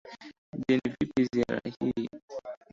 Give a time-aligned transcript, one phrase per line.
[0.61, 2.09] je ni vipi ziara hii